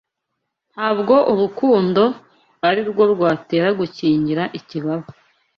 [0.73, 2.03] Ntabwo urukundo
[2.67, 5.05] ari rwo rwatera gukingira ikibaba